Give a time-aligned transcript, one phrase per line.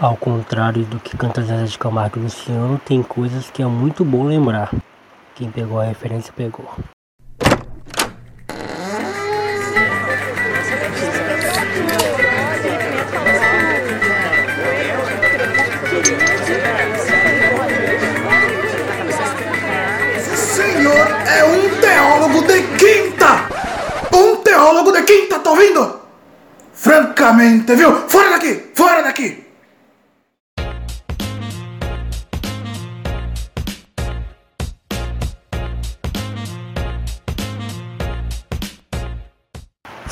[0.00, 4.04] Ao contrário do que canta Zezé de Camargo e Luciano, tem coisas que é muito
[4.04, 4.70] bom lembrar.
[5.34, 6.72] Quem pegou a referência pegou.
[20.36, 23.48] senhor é um teólogo de quinta!
[24.16, 26.00] Um teólogo de quinta, tá ouvindo?
[26.72, 28.08] Francamente, viu?
[28.08, 28.70] Fora daqui!
[28.76, 29.47] Fora daqui!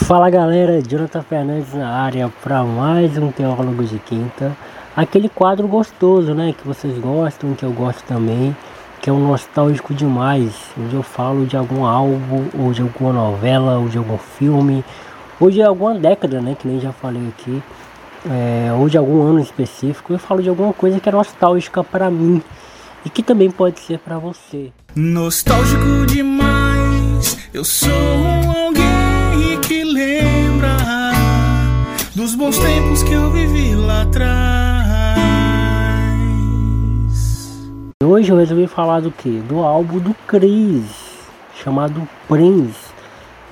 [0.07, 4.57] Fala galera, Jonathan Fernandes na área para mais um Teólogo de Quinta.
[4.97, 6.55] Aquele quadro gostoso, né?
[6.57, 8.57] Que vocês gostam, que eu gosto também,
[9.03, 13.79] que é um nostálgico demais, onde eu falo de algum álbum, ou de alguma novela,
[13.79, 14.85] ou de algum filme,
[15.41, 16.57] ou de alguma década, né?
[16.57, 17.61] Que nem já falei aqui,
[18.31, 20.13] é, ou de algum ano específico.
[20.13, 22.41] Eu falo de alguma coisa que é nostálgica para mim
[23.05, 24.71] e que também pode ser para você.
[24.95, 27.91] Nostálgico demais, eu sou
[28.57, 28.96] alguém
[32.37, 34.27] bons tempos que eu vivi lá atrás.
[38.05, 39.41] Hoje eu resolvi falar do que?
[39.41, 40.85] Do álbum do Chris,
[41.55, 42.95] chamado Prince.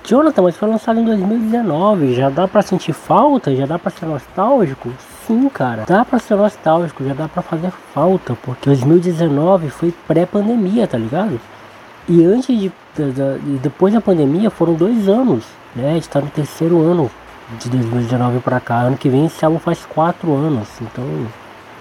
[0.06, 3.56] Jonathan, mas foi lançado em 2019, já dá pra sentir falta?
[3.56, 4.92] Já dá pra ser nostálgico?
[5.26, 10.86] Sim, cara, dá pra ser nostálgico, já dá pra fazer falta, porque 2019 foi pré-pandemia,
[10.86, 11.40] tá ligado?
[12.06, 15.42] E antes de, e depois da pandemia foram dois anos,
[15.74, 15.92] né?
[15.92, 17.10] A gente tá no terceiro ano
[17.58, 18.80] de 2019 pra cá.
[18.80, 21.04] Ano que vem esse álbum faz quatro anos, então,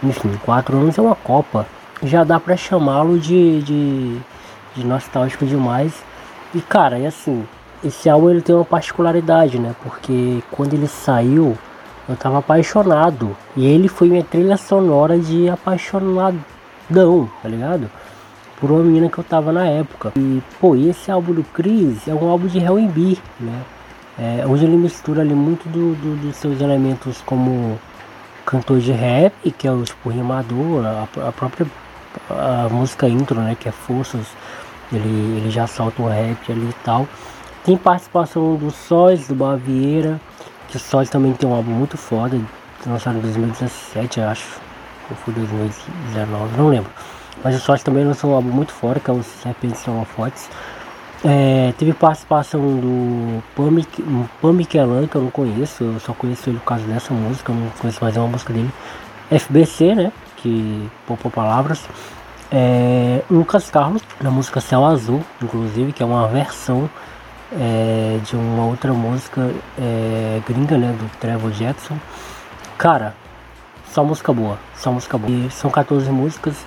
[0.03, 1.65] enfim, quatro anos é uma Copa.
[2.01, 4.17] Já dá pra chamá-lo de, de,
[4.75, 5.93] de nostálgico demais.
[6.53, 7.45] E cara, e assim,
[7.83, 9.73] esse álbum ele tem uma particularidade, né?
[9.81, 11.57] Porque quando ele saiu,
[12.07, 13.35] eu tava apaixonado.
[13.55, 17.89] E ele foi minha trilha sonora de apaixonadão, tá ligado?
[18.59, 20.11] Por uma menina que eu tava na época.
[20.17, 23.61] E, pô, esse álbum do Chris é um álbum de R&B, né?
[24.17, 27.79] É, onde ele mistura ali muito do, do, dos seus elementos como
[28.45, 31.65] cantor de rap, que é o tipo rimador, a, a própria
[32.29, 33.55] a música intro, né?
[33.59, 34.27] Que é Forças.
[34.91, 37.07] Ele, ele já solta um rap ali e tal.
[37.63, 40.19] Tem participação do Sóis, do Bavieira,
[40.67, 42.39] que o Sóis também tem um álbum muito foda,
[42.85, 44.59] lançado em 2017, acho,
[45.09, 46.91] ou foi 2019, não lembro.
[47.43, 50.49] Mas o Sóis também lançou um álbum muito foda, que é o Serpentes São Fortes.
[51.25, 53.41] É, teve participação do
[54.41, 57.55] Pami Kellan, que eu não conheço, eu só conheço ele por causa dessa música, eu
[57.55, 58.69] não conheço mais uma música dele.
[59.31, 61.87] FBC, né, que poupou palavras.
[62.51, 66.89] É, Lucas Carlos, na música Céu Azul, inclusive, que é uma versão
[67.53, 71.97] é, de uma outra música é, gringa, né, do Trevor Jackson.
[72.77, 73.15] Cara,
[73.93, 75.31] só música boa, só música boa.
[75.31, 76.65] E são 14 músicas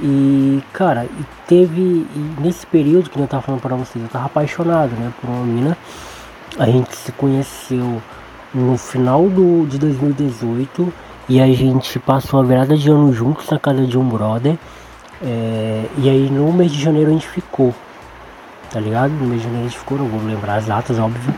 [0.00, 4.26] e, cara, e teve e nesse período que eu tava falando para vocês, eu tava
[4.26, 5.76] apaixonado, né, por uma mina.
[6.58, 8.00] A gente se conheceu
[8.52, 10.92] no final do, de 2018
[11.28, 14.56] e a gente passou a virada de ano juntos na casa de um brother.
[15.22, 17.74] É, e aí no mês de janeiro a gente ficou
[18.74, 19.12] tá ligado?
[19.12, 21.32] No mês de janeiro a gente ficou, não vou lembrar as datas, óbvio.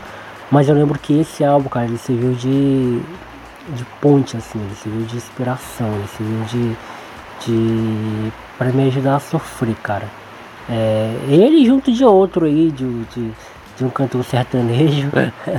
[0.49, 2.99] Mas eu lembro que esse álbum, cara, ele serviu de,
[3.75, 6.75] de ponte, assim, ele serviu de inspiração, ele serviu de,
[7.45, 10.07] de para me ajudar a sofrer, cara.
[10.69, 13.31] É, ele junto de outro aí, de, de,
[13.77, 15.09] de um cantor sertanejo,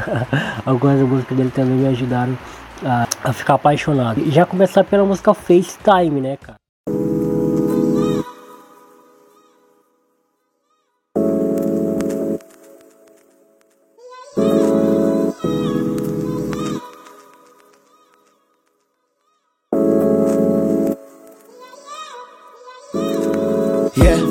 [0.66, 2.36] algumas músicas dele também me ajudaram
[2.84, 4.20] a, a ficar apaixonado.
[4.20, 6.58] E já começar pela música FaceTime, né, cara?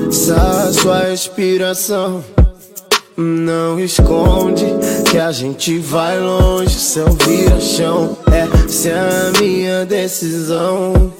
[0.09, 2.23] Essa sua inspiração
[3.17, 4.65] não esconde
[5.11, 8.17] que a gente vai longe, céu vira chão.
[8.31, 11.13] Essa é a minha decisão.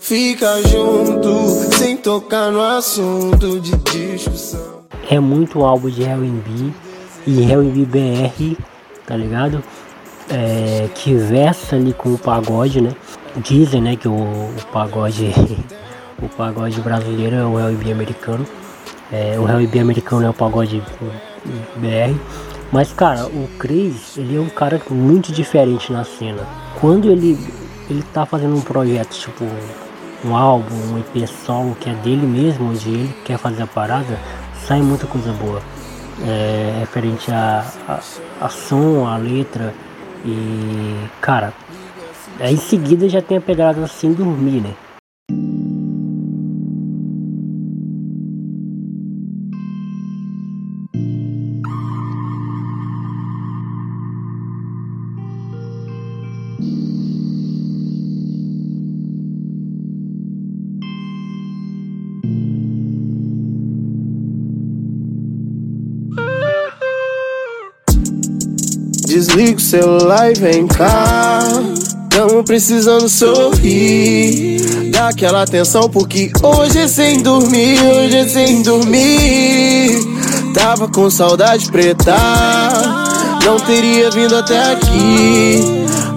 [0.00, 4.84] Fica junto, sem tocar no assunto de discussão.
[5.10, 6.72] É muito álbum de R&B
[7.26, 8.56] e R&B BR,
[9.06, 9.62] tá ligado?
[10.30, 12.92] É, que versa ali com o pagode, né?
[13.36, 15.34] Dizem, né, que o, o pagode
[16.20, 18.46] o pagode brasileiro é o R&B americano.
[19.12, 20.82] É, o R&B americano é o pagode
[21.76, 22.18] BR.
[22.72, 26.42] Mas, cara, o Chris, ele é um cara muito diferente na cena.
[26.80, 27.38] Quando ele,
[27.88, 29.44] ele tá fazendo um projeto, tipo,
[30.24, 34.18] um álbum, um EP solo que é dele mesmo, onde ele quer fazer a parada,
[34.66, 35.62] sai muita coisa boa.
[36.26, 38.00] É, referente a, a,
[38.46, 39.72] a som, a letra
[40.24, 41.52] e, cara,
[42.38, 44.74] Aí em seguida já tem a pegada assim dormir, né?
[69.16, 71.38] Desliga o celular e vem cá.
[72.10, 74.90] Tamo precisando sorrir.
[74.90, 80.00] Dá aquela atenção porque hoje é sem dormir, hoje é sem dormir.
[80.52, 82.14] Tava com saudade preta,
[83.42, 85.62] não teria vindo até aqui.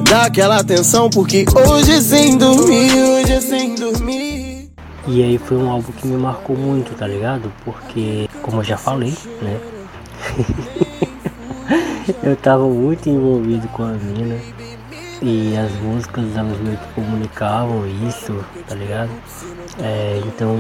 [0.10, 4.72] Dá aquela atenção porque hoje é sem dormir, hoje é sem dormir.
[5.08, 7.50] E aí foi um álbum que me marcou muito, tá ligado?
[7.64, 9.58] Porque, como eu já falei, né?
[12.24, 14.40] eu tava muito envolvido com a mina
[15.22, 19.12] e as músicas elas meio que comunicavam isso, tá ligado?
[19.82, 20.56] É, então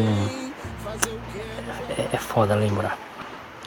[1.98, 2.98] é, é foda lembrar.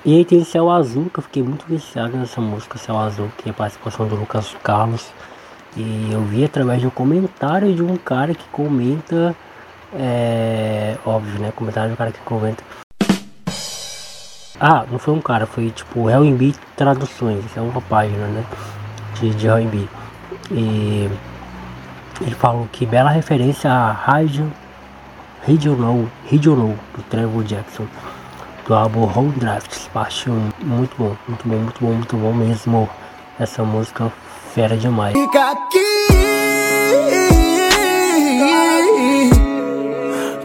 [0.05, 3.49] E aí tem Céu Azul, que eu fiquei muito viciado nessa música Céu Azul, que
[3.49, 5.09] é a participação do Lucas Carlos.
[5.77, 9.35] E eu vi através de um comentário de um cara que comenta.
[9.95, 11.53] É, óbvio, né?
[11.55, 12.63] Comentário de um cara que comenta
[14.65, 18.45] ah, não foi um cara, foi tipo Hell'nB Traduções, é uma página, né?
[19.19, 19.89] De, de Hell'nB.
[20.53, 21.11] E
[22.21, 24.47] ele falou que bela referência a Region,
[25.45, 27.87] Regional, Regional do Trevor Jackson,
[28.65, 30.51] do álbum Home Drafts, parte 1.
[30.61, 32.89] Muito bom, muito bom, muito bom, muito bom mesmo.
[33.41, 34.13] Essa música
[34.55, 35.13] fera demais.
[35.13, 36.09] Fica aqui,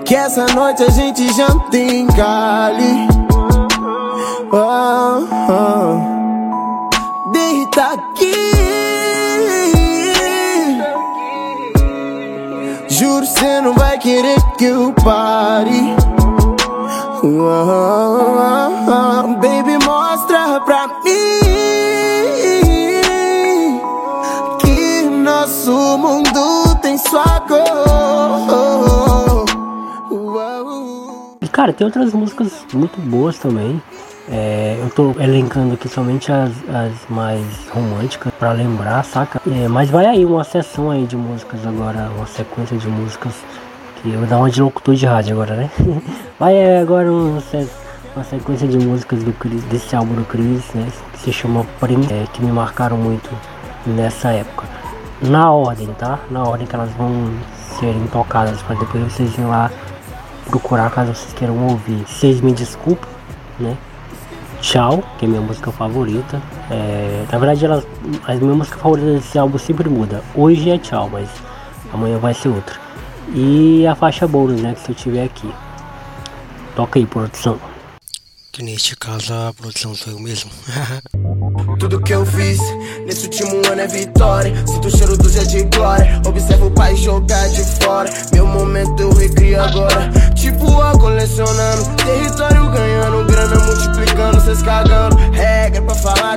[0.03, 3.16] que essa noite a gente já tem cali.
[4.49, 5.99] Oh, oh.
[7.33, 8.33] Deita aqui.
[12.87, 15.93] Juro, cê não vai querer que eu pare.
[17.23, 20.93] Oh, oh, Baby, mostra pra mim
[24.61, 27.67] que nosso mundo tem sua cor.
[31.41, 33.81] E cara, tem outras músicas muito boas também.
[34.29, 39.41] É, eu tô elencando aqui somente as, as mais românticas para lembrar, saca?
[39.49, 43.33] É, mas vai aí uma sessão aí de músicas agora, uma sequência de músicas
[44.01, 45.69] que eu vou dar uma de locutor de rádio agora, né?
[46.37, 47.41] Vai agora uma,
[48.15, 50.87] uma sequência de músicas do Chris, desse álbum do Chris, né?
[51.13, 53.29] Que se chama Prince, é, que me marcaram muito
[53.85, 54.67] nessa época.
[55.21, 56.19] Na ordem, tá?
[56.29, 57.31] Na ordem que elas vão
[57.79, 59.71] serem tocadas para depois vocês irem lá
[60.47, 62.03] procurar caso vocês queiram ouvir.
[62.07, 63.09] Vocês me desculpem,
[63.59, 63.75] né?
[64.61, 66.41] Tchau, que é minha música favorita.
[66.69, 67.83] É, na verdade, ela,
[68.25, 70.23] a minha música favorita desse álbum sempre muda.
[70.35, 71.29] Hoje é Tchau, mas
[71.93, 72.75] amanhã vai ser outra.
[73.33, 75.51] E a faixa bônus, né, que se eu tiver aqui.
[76.75, 77.59] Toca aí, produção.
[78.51, 80.49] Que neste caso a produção sou eu mesmo.
[81.79, 82.59] Tudo que eu fiz
[83.05, 84.65] nesse último ano é vitória.
[84.65, 86.19] Sinto o cheiro do dia de glória.
[86.25, 88.09] Observo o pai jogar de fora.
[88.33, 90.09] Meu momento eu recrio agora.
[90.33, 91.95] Tipo a colecionando.
[91.97, 93.27] Território ganhando.
[93.27, 93.66] Grana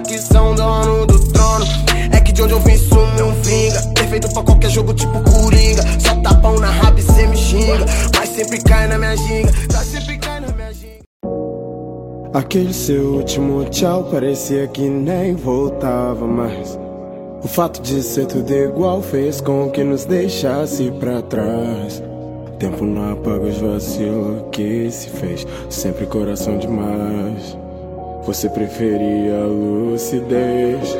[0.06, 1.64] que são dono do trono.
[2.12, 3.82] É que de onde eu vim isso não vinga.
[3.94, 5.82] Perfeito pra qualquer jogo tipo coringa.
[6.00, 7.86] Só tapão na raba e cê me xinga.
[8.16, 9.52] Mas sempre cai na minha ginga.
[9.68, 11.00] Tá sempre cai na minha ginga.
[12.32, 16.78] Aquele seu último tchau parecia que nem voltava mais.
[17.42, 22.02] O fato de ser tudo igual fez com que nos deixasse pra trás.
[22.58, 27.56] Tempo não apaga os vacilos que se fez, sempre coração demais.
[28.30, 30.96] Você preferia a lucidez.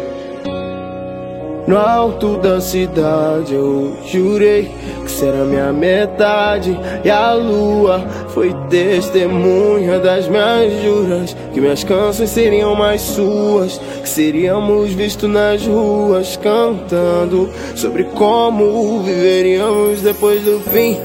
[1.65, 4.69] No alto da cidade eu jurei
[5.05, 12.31] que será minha metade E a lua foi testemunha das minhas juras Que minhas canções
[12.31, 20.99] seriam mais suas Que seríamos vistos nas ruas cantando Sobre como viveríamos depois do fim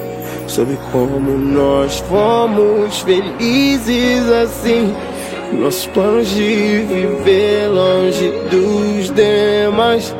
[0.47, 4.91] Sobre como nós fomos felizes assim
[5.53, 10.13] nossos planos de viver longe dos demais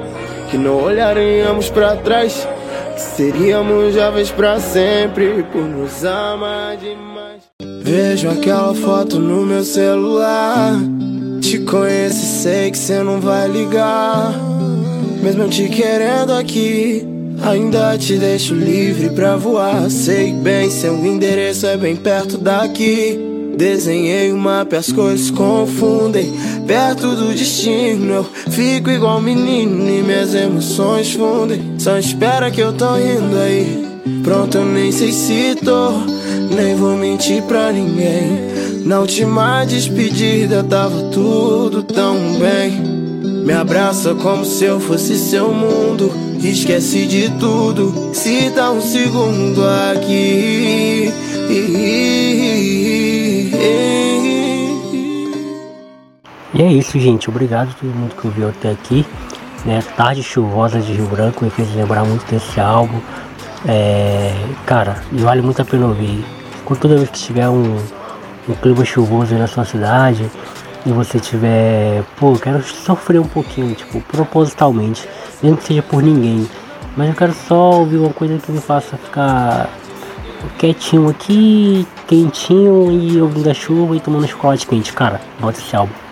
[0.49, 2.47] que não olharíamos para trás,
[2.93, 7.43] que seríamos jovens para sempre por nos amar demais.
[7.81, 10.73] Vejo aquela foto no meu celular.
[11.41, 14.33] Te conheço e sei que cê não vai ligar.
[15.21, 17.05] Mesmo eu te querendo aqui,
[17.43, 19.89] ainda te deixo livre pra voar.
[19.89, 23.34] Sei bem, seu endereço é bem perto daqui.
[23.57, 26.33] Desenhei um mapa e as coisas confundem.
[26.67, 31.75] Perto do destino, eu fico igual menino e minhas emoções fundem.
[31.77, 33.85] Só espera que eu tô indo aí.
[34.23, 35.91] Pronto, eu nem sei se tô,
[36.53, 38.55] nem vou mentir pra ninguém.
[38.85, 42.71] Na última despedida tava tudo tão bem.
[43.45, 46.11] Me abraça como se eu fosse seu mundo.
[46.43, 51.11] Esquece de tudo, se dá um segundo aqui.
[56.55, 57.29] E é isso, gente.
[57.29, 59.05] Obrigado a todo mundo que ouviu até aqui.
[59.65, 59.83] Né?
[59.97, 62.97] Tarde chuvosa de Rio Branco me fez lembrar muito desse álbum.
[63.67, 64.33] É,
[64.65, 66.23] cara, vale muito a pena ouvir.
[66.63, 67.75] Quando toda vez que tiver um,
[68.47, 70.31] um clima chuvoso na sua cidade
[70.85, 75.09] e você tiver, pô, eu quero sofrer um pouquinho, tipo, propositalmente,
[75.43, 76.47] mesmo que seja por ninguém,
[76.95, 79.69] mas eu quero só ouvir uma coisa que me faça ficar
[80.57, 84.93] quietinho aqui, quentinho e ouvindo a chuva e tomando chocolate quente.
[84.93, 86.04] Cara, bota esse álbum.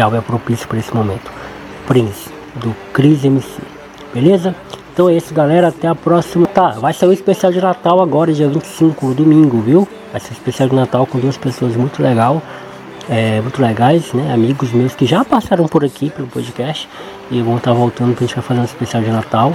[0.00, 1.30] Álbum é propício para esse momento.
[1.86, 3.60] Prince, do Chris MC.
[4.12, 4.54] Beleza?
[4.92, 5.68] Então é isso, galera.
[5.68, 6.46] Até a próxima.
[6.46, 9.86] Tá, vai sair o especial de Natal agora, dia 25, domingo, viu?
[10.10, 12.42] Vai ser um especial de Natal com duas pessoas muito legal.
[13.08, 14.32] É, muito legais, né?
[14.32, 16.88] Amigos meus que já passaram por aqui pelo podcast
[17.30, 19.52] e vão estar voltando pra gente vai fazer um especial de Natal.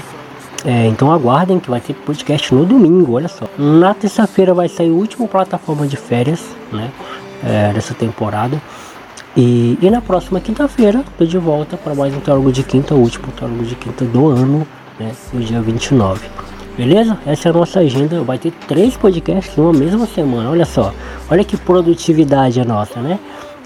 [0.63, 3.45] É, então aguardem que vai ter podcast no domingo, olha só.
[3.57, 6.91] Na terça-feira vai sair o último plataforma de férias, né?
[7.43, 8.61] É, dessa temporada.
[9.35, 12.99] E, e na próxima quinta-feira, tô de volta para mais um Teólogo de Quinta, o
[12.99, 14.67] último Teólogo de Quinta do ano,
[14.99, 16.27] né, no dia 29.
[16.77, 17.17] Beleza?
[17.25, 18.21] Essa é a nossa agenda.
[18.23, 20.49] Vai ter três podcasts numa mesma semana.
[20.49, 20.93] Olha só.
[21.29, 23.19] Olha que produtividade a nossa, né?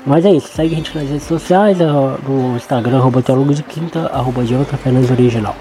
[0.06, 0.50] Mas é isso.
[0.50, 5.10] Segue a gente nas redes sociais, no Instagram, arroba Teólogo de Quinta, arroba Jonathan Fernandes
[5.10, 5.56] Original.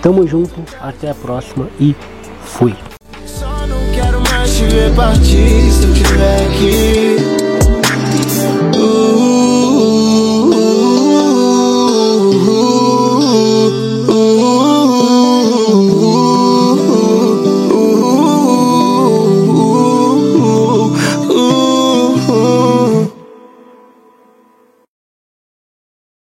[0.00, 1.94] Tamo junto, até a próxima e
[2.44, 2.74] fui.
[3.26, 7.16] Só não quero mais te ver partir se tiver aqui.
[8.76, 9.19] Uh.